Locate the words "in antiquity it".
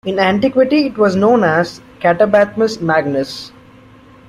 0.03-0.97